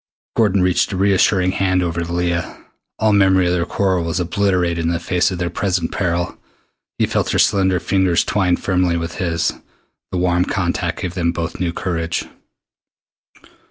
[0.35, 2.57] Gordon reached a reassuring hand over to Leah.
[2.97, 6.39] All memory of their quarrel was obliterated in the face of their present peril.
[6.97, 9.53] He felt her slender fingers twine firmly with his.
[10.11, 12.25] The warm contact gave them both new courage.